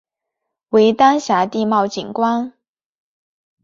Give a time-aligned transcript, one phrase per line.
[0.69, 2.51] 为丹霞地貌景观。